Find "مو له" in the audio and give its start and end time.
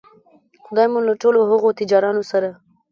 0.91-1.13